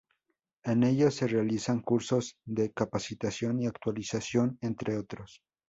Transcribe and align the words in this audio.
En 0.63 0.81
ellos 0.81 1.13
se 1.13 1.27
realizan 1.27 1.79
cursos 1.81 2.35
de 2.43 2.71
capacitación 2.71 3.61
y 3.61 3.67
actualización, 3.67 4.57
entre 4.61 4.97
otros. 4.97 5.43